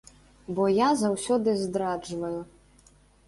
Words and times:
Бо 0.59 0.63
я 0.75 0.87
заўсёды 1.01 1.53
здраджваю. 1.65 2.35